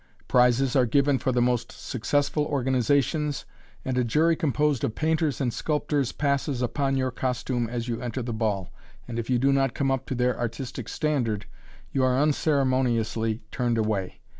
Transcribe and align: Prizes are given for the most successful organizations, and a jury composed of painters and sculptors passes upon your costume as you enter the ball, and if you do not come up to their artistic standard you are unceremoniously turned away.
Prizes 0.27 0.75
are 0.75 0.87
given 0.87 1.19
for 1.19 1.31
the 1.31 1.43
most 1.43 1.71
successful 1.71 2.43
organizations, 2.45 3.45
and 3.85 3.99
a 3.99 4.03
jury 4.03 4.35
composed 4.35 4.83
of 4.83 4.95
painters 4.95 5.39
and 5.39 5.53
sculptors 5.53 6.11
passes 6.11 6.63
upon 6.63 6.97
your 6.97 7.11
costume 7.11 7.69
as 7.69 7.87
you 7.87 8.01
enter 8.01 8.23
the 8.23 8.33
ball, 8.33 8.73
and 9.07 9.19
if 9.19 9.29
you 9.29 9.37
do 9.37 9.53
not 9.53 9.75
come 9.75 9.91
up 9.91 10.07
to 10.07 10.15
their 10.15 10.39
artistic 10.39 10.89
standard 10.89 11.45
you 11.91 12.03
are 12.03 12.17
unceremoniously 12.19 13.43
turned 13.51 13.77
away. 13.77 14.19